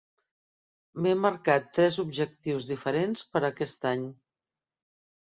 M'he 1.03 1.11
marcat 1.25 1.69
tres 1.79 2.01
objectius 2.05 2.73
diferents 2.73 3.31
per 3.33 3.45
a 3.45 3.49
aquest 3.55 3.91
any. 3.95 4.11